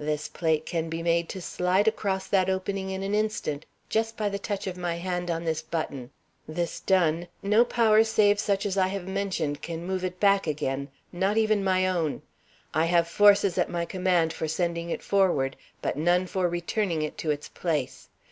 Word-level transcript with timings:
This 0.00 0.26
plate 0.26 0.66
can 0.66 0.88
be 0.88 1.04
made 1.04 1.28
to 1.28 1.40
slide 1.40 1.86
across 1.86 2.26
that 2.26 2.50
opening 2.50 2.90
in 2.90 3.04
an 3.04 3.14
instant 3.14 3.64
just 3.88 4.16
by 4.16 4.28
the 4.28 4.36
touch 4.36 4.66
of 4.66 4.76
my 4.76 4.96
hand 4.96 5.30
on 5.30 5.44
this 5.44 5.62
button. 5.62 6.10
This 6.48 6.80
done, 6.80 7.28
no 7.44 7.64
power 7.64 8.02
save 8.02 8.40
such 8.40 8.66
as 8.66 8.76
I 8.76 8.88
have 8.88 9.06
mentioned 9.06 9.62
can 9.62 9.86
move 9.86 10.02
it 10.04 10.18
back 10.18 10.48
again, 10.48 10.88
not 11.12 11.36
even 11.36 11.62
my 11.62 11.86
own. 11.86 12.22
I 12.74 12.86
have 12.86 13.06
forces 13.06 13.56
at 13.56 13.70
my 13.70 13.84
command 13.84 14.32
for 14.32 14.48
sending 14.48 14.90
it 14.90 15.00
forward, 15.00 15.54
but 15.80 15.96
none 15.96 16.26
for 16.26 16.48
returning 16.48 17.02
it 17.02 17.16
to 17.18 17.30
its 17.30 17.48
place. 17.48 18.08